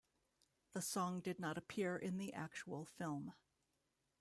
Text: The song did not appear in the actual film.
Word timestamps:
The 0.73 0.81
song 0.81 1.19
did 1.19 1.39
not 1.39 1.59
appear 1.59 1.95
in 1.95 2.17
the 2.17 2.33
actual 2.33 2.87
film. 2.87 3.35